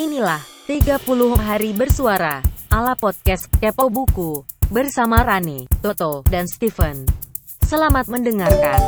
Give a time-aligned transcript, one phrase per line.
[0.00, 0.96] Inilah 30
[1.36, 2.40] hari bersuara
[2.72, 7.04] ala podcast Kepo Buku bersama Rani, Toto, dan Steven.
[7.60, 8.80] Selamat mendengarkan.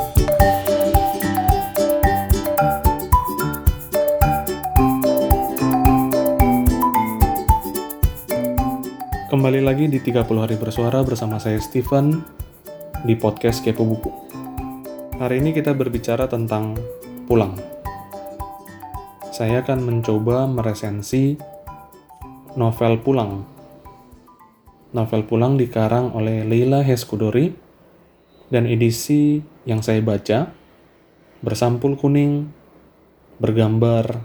[9.28, 12.24] Kembali lagi di 30 hari bersuara bersama saya Steven
[13.04, 14.08] di podcast Kepo Buku.
[15.20, 16.72] Hari ini kita berbicara tentang
[17.28, 17.71] pulang.
[19.42, 21.34] Saya akan mencoba meresensi
[22.54, 23.42] novel Pulang.
[24.94, 27.50] Novel Pulang dikarang oleh Leila Heskudori
[28.54, 30.46] dan edisi yang saya baca
[31.42, 32.54] bersampul kuning
[33.42, 34.22] bergambar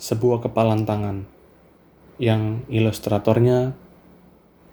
[0.00, 1.28] sebuah kepalan tangan
[2.16, 3.76] yang ilustratornya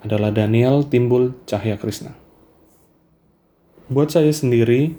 [0.08, 2.16] adalah Daniel Timbul Cahya Krishna.
[3.92, 4.96] Buat saya sendiri,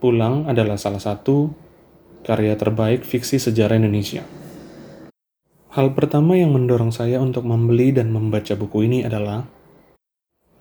[0.00, 1.61] Pulang adalah salah satu
[2.22, 4.22] karya terbaik fiksi sejarah Indonesia.
[5.72, 9.46] Hal pertama yang mendorong saya untuk membeli dan membaca buku ini adalah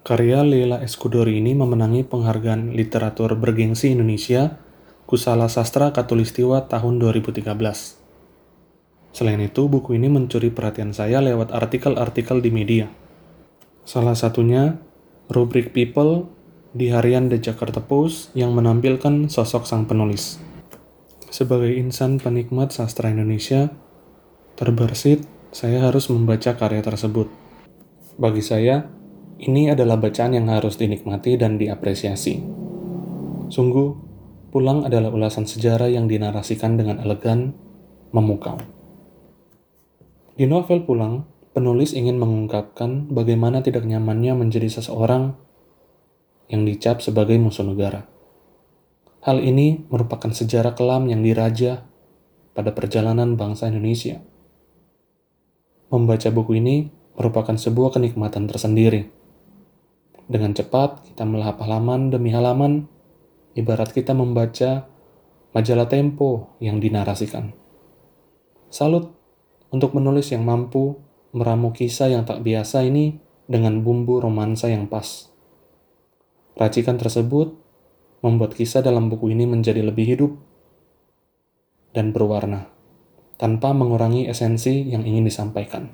[0.01, 4.57] karya Leila Eskudori ini memenangi penghargaan literatur bergengsi Indonesia
[5.05, 7.43] Kusala Sastra Katulistiwa tahun 2013.
[9.11, 12.87] Selain itu, buku ini mencuri perhatian saya lewat artikel-artikel di media
[13.81, 14.77] Salah satunya
[15.27, 16.29] rubrik People
[16.71, 20.50] di harian The Jakarta Post yang menampilkan sosok sang penulis.
[21.31, 23.71] Sebagai insan penikmat sastra Indonesia,
[24.59, 25.23] terbersit
[25.55, 27.31] saya harus membaca karya tersebut.
[28.19, 28.91] Bagi saya,
[29.39, 32.43] ini adalah bacaan yang harus dinikmati dan diapresiasi.
[33.47, 34.11] Sungguh,
[34.51, 37.55] Pulang adalah ulasan sejarah yang dinarasikan dengan elegan,
[38.11, 38.59] memukau.
[40.35, 41.23] Di novel Pulang,
[41.55, 45.39] penulis ingin mengungkapkan bagaimana tidak nyamannya menjadi seseorang
[46.51, 48.10] yang dicap sebagai musuh negara.
[49.21, 51.85] Hal ini merupakan sejarah kelam yang diraja
[52.57, 54.17] pada perjalanan bangsa Indonesia.
[55.93, 59.13] Membaca buku ini merupakan sebuah kenikmatan tersendiri.
[60.25, 62.89] Dengan cepat, kita melahap halaman demi halaman,
[63.53, 64.89] ibarat kita membaca
[65.53, 67.53] majalah Tempo yang dinarasikan.
[68.73, 69.13] Salut
[69.69, 70.97] untuk menulis yang mampu
[71.29, 75.29] meramu kisah yang tak biasa ini dengan bumbu romansa yang pas.
[76.57, 77.60] Racikan tersebut
[78.21, 80.31] membuat kisah dalam buku ini menjadi lebih hidup
[81.91, 82.69] dan berwarna,
[83.35, 85.91] tanpa mengurangi esensi yang ingin disampaikan.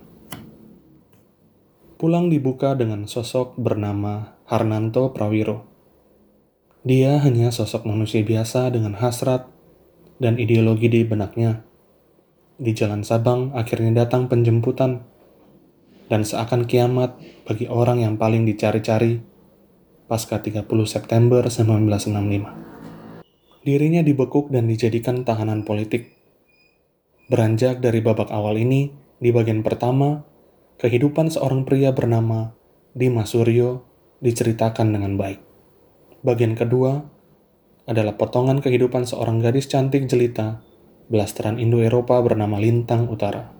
[1.97, 5.65] Pulang dibuka dengan sosok bernama Harnanto Prawiro.
[6.85, 9.49] Dia hanya sosok manusia biasa dengan hasrat
[10.21, 11.65] dan ideologi di benaknya.
[12.61, 15.01] Di Jalan Sabang akhirnya datang penjemputan
[16.07, 17.17] dan seakan kiamat
[17.49, 19.36] bagi orang yang paling dicari-cari
[20.07, 23.67] pasca 30 September 1965.
[23.67, 26.15] Dirinya dibekuk dan dijadikan tahanan politik.
[27.27, 30.23] Beranjak dari babak awal ini, di bagian pertama,
[30.79, 32.55] kehidupan seorang pria bernama
[32.95, 33.83] Dimas Suryo
[34.23, 35.43] diceritakan dengan baik.
[36.23, 37.03] Bagian kedua
[37.87, 40.63] adalah potongan kehidupan seorang gadis cantik jelita,
[41.11, 43.51] blasteran Indo-Eropa bernama Lintang Utara.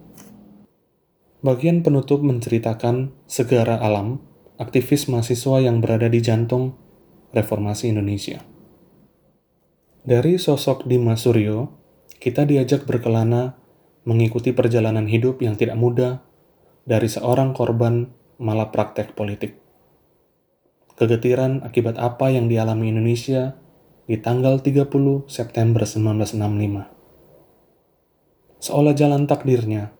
[1.43, 4.19] Bagian penutup menceritakan segara alam,
[4.57, 6.73] aktivis mahasiswa yang berada di jantung
[7.33, 8.41] reformasi Indonesia.
[10.07, 11.69] Dari sosok Dimas Suryo,
[12.17, 13.59] kita diajak berkelana
[14.07, 16.23] mengikuti perjalanan hidup yang tidak mudah
[16.87, 18.09] dari seorang korban
[18.39, 19.59] malah praktek politik.
[20.97, 23.59] Kegetiran akibat apa yang dialami Indonesia
[24.07, 24.89] di tanggal 30
[25.27, 26.97] September 1965.
[28.63, 29.93] Seolah jalan takdirnya,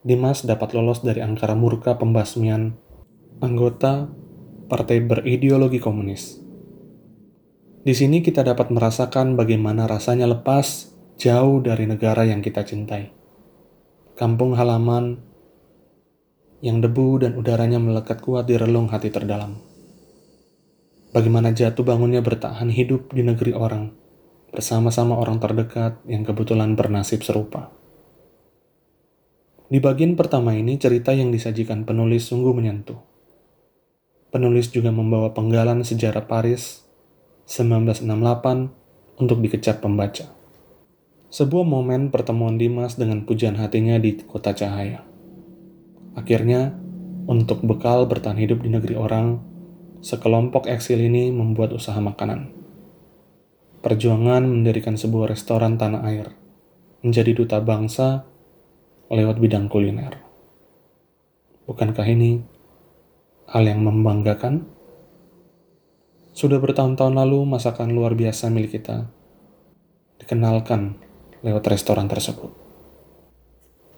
[0.00, 2.74] Dimas dapat lolos dari angkara murka pembasmian
[3.40, 4.12] anggota
[4.68, 6.44] partai berideologi komunis.
[7.80, 13.08] Di sini kita dapat merasakan bagaimana rasanya lepas jauh dari negara yang kita cintai.
[14.12, 15.24] Kampung halaman
[16.60, 19.56] yang debu dan udaranya melekat kuat di relung hati terdalam.
[21.16, 23.96] Bagaimana jatuh bangunnya bertahan hidup di negeri orang,
[24.52, 27.72] bersama-sama orang terdekat yang kebetulan bernasib serupa.
[29.72, 33.09] Di bagian pertama ini, cerita yang disajikan penulis sungguh menyentuh.
[34.30, 36.86] Penulis juga membawa penggalan sejarah Paris
[37.50, 40.30] 1968 untuk dikecap pembaca.
[41.34, 45.02] Sebuah momen pertemuan Dimas dengan pujian hatinya di kota cahaya.
[46.14, 46.78] Akhirnya,
[47.26, 49.42] untuk bekal bertahan hidup di negeri orang,
[49.98, 52.54] sekelompok eksil ini membuat usaha makanan.
[53.82, 56.30] Perjuangan mendirikan sebuah restoran tanah air,
[57.02, 58.26] menjadi duta bangsa
[59.10, 60.22] lewat bidang kuliner.
[61.66, 62.59] Bukankah ini
[63.50, 64.70] hal yang membanggakan?
[66.30, 69.10] Sudah bertahun-tahun lalu masakan luar biasa milik kita
[70.22, 70.94] dikenalkan
[71.42, 72.54] lewat restoran tersebut.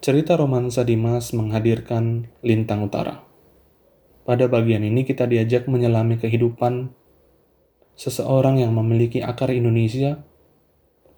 [0.01, 3.21] Cerita romansa Dimas menghadirkan Lintang Utara.
[4.25, 6.89] Pada bagian ini kita diajak menyelami kehidupan
[7.93, 10.25] seseorang yang memiliki akar Indonesia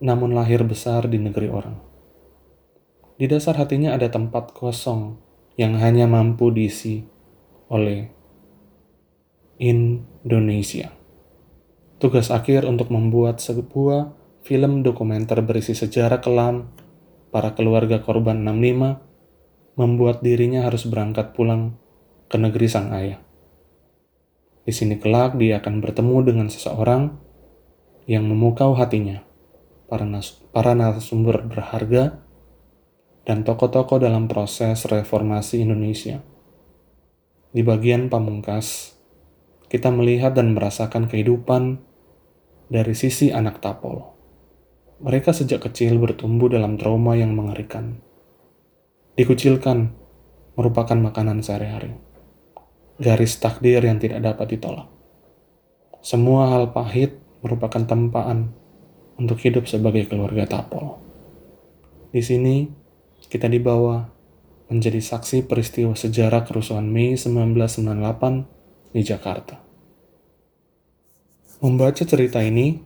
[0.04, 1.80] namun lahir besar di negeri orang.
[3.16, 5.16] Di dasar hatinya ada tempat kosong
[5.56, 7.08] yang hanya mampu diisi
[7.72, 8.12] oleh
[9.56, 10.92] Indonesia.
[11.96, 14.12] Tugas akhir untuk membuat sebuah
[14.44, 16.70] film dokumenter berisi sejarah kelam
[17.32, 21.80] para keluarga korban 65 membuat dirinya harus berangkat pulang
[22.28, 23.20] ke negeri sang ayah.
[24.66, 27.16] Di sini kelak dia akan bertemu dengan seseorang
[28.10, 29.22] yang memukau hatinya,
[29.86, 32.22] para, nas para narasumber berharga,
[33.26, 36.22] dan tokoh-tokoh dalam proses reformasi Indonesia.
[37.56, 38.95] Di bagian pamungkas,
[39.76, 41.84] kita melihat dan merasakan kehidupan
[42.72, 44.08] dari sisi anak Tapol.
[45.04, 48.00] Mereka sejak kecil bertumbuh dalam trauma yang mengerikan.
[49.20, 49.92] Dikucilkan
[50.56, 51.92] merupakan makanan sehari-hari.
[53.04, 54.88] Garis takdir yang tidak dapat ditolak.
[56.00, 58.56] Semua hal pahit merupakan tempaan
[59.20, 61.04] untuk hidup sebagai keluarga Tapol.
[62.16, 62.64] Di sini,
[63.28, 64.08] kita dibawa
[64.72, 69.65] menjadi saksi peristiwa sejarah kerusuhan Mei 1998 di Jakarta.
[71.66, 72.78] Membaca cerita ini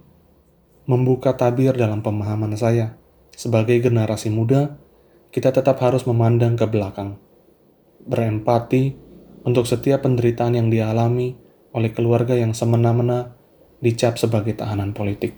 [0.88, 2.96] membuka tabir dalam pemahaman saya.
[3.36, 4.80] Sebagai generasi muda,
[5.36, 7.20] kita tetap harus memandang ke belakang,
[8.08, 8.96] berempati
[9.44, 11.36] untuk setiap penderitaan yang dialami
[11.76, 13.36] oleh keluarga yang semena-mena
[13.84, 15.36] dicap sebagai tahanan politik.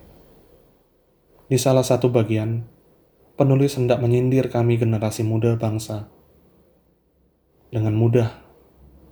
[1.50, 2.70] Di salah satu bagian,
[3.42, 6.14] penulis hendak menyindir kami generasi muda bangsa.
[7.74, 8.38] Dengan mudah,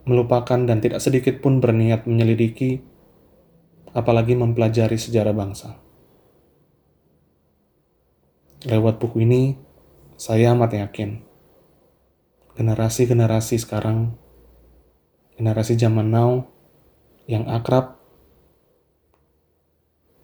[0.06, 2.99] melupakan dan tidak sedikit pun berniat menyelidiki,
[3.96, 5.78] apalagi mempelajari sejarah bangsa.
[8.68, 9.56] Lewat buku ini,
[10.20, 11.30] saya amat yakin
[12.60, 14.20] generasi-generasi sekarang,
[15.40, 16.44] generasi zaman now
[17.24, 17.96] yang akrab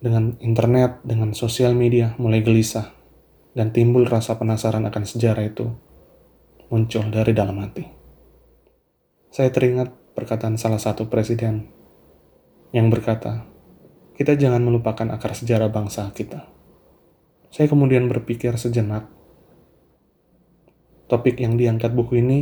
[0.04, 2.92] dengan internet, dengan sosial media mulai gelisah
[3.56, 5.72] dan timbul rasa penasaran akan sejarah itu
[6.68, 7.88] muncul dari dalam hati.
[9.32, 11.72] Saya teringat perkataan salah satu presiden
[12.76, 13.48] yang berkata,
[14.16, 16.48] kita jangan melupakan akar sejarah bangsa kita.
[17.52, 19.12] Saya kemudian berpikir sejenak.
[21.12, 22.40] Topik yang diangkat buku ini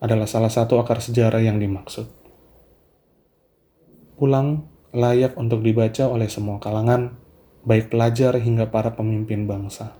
[0.00, 2.08] adalah salah satu akar sejarah yang dimaksud.
[4.20, 7.16] Pulang layak untuk dibaca oleh semua kalangan,
[7.64, 9.96] baik pelajar hingga para pemimpin bangsa.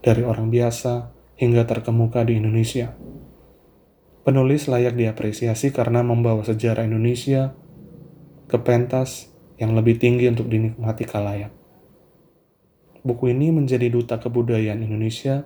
[0.00, 2.96] Dari orang biasa hingga terkemuka di Indonesia.
[4.24, 7.56] Penulis layak diapresiasi karena membawa sejarah Indonesia
[8.48, 9.28] ke pentas
[9.60, 11.52] yang lebih tinggi untuk dinikmati kalayak.
[13.04, 15.44] Buku ini menjadi duta kebudayaan Indonesia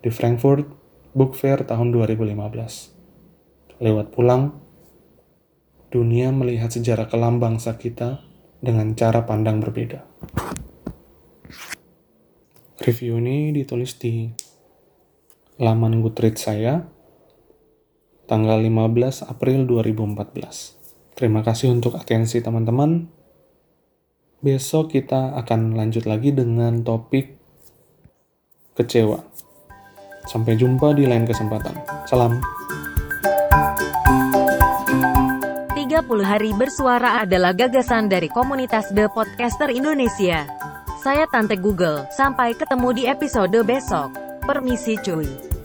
[0.00, 0.66] di Frankfurt
[1.12, 3.76] Book Fair tahun 2015.
[3.80, 4.56] Lewat pulang,
[5.92, 8.24] dunia melihat sejarah kelam bangsa kita
[8.60, 10.04] dengan cara pandang berbeda.
[12.76, 14.28] Review ini ditulis di
[15.56, 16.84] laman Goodreads saya
[18.28, 20.85] tanggal 15 April 2014.
[21.16, 23.08] Terima kasih untuk atensi teman-teman.
[24.44, 27.40] Besok kita akan lanjut lagi dengan topik
[28.76, 29.24] kecewa.
[30.28, 31.72] Sampai jumpa di lain kesempatan.
[32.04, 32.36] Salam.
[35.72, 40.44] 30 hari bersuara adalah gagasan dari komunitas The Podcaster Indonesia.
[41.00, 44.12] Saya Tante Google, sampai ketemu di episode besok.
[44.44, 45.55] Permisi cuy.